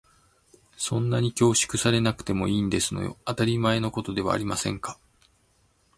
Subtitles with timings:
[0.77, 3.19] そんなに恐縮されなくてもいいんですのよ。
[3.23, 4.97] 当たり前のことではありませんか。